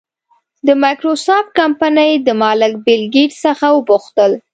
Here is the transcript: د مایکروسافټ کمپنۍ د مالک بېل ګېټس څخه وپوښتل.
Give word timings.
د 0.67 0.69
مایکروسافټ 0.83 1.47
کمپنۍ 1.59 2.11
د 2.27 2.29
مالک 2.43 2.73
بېل 2.85 3.03
ګېټس 3.15 3.37
څخه 3.45 3.67
وپوښتل. 3.71 4.31